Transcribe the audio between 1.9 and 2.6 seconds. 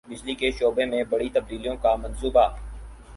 منصوبہ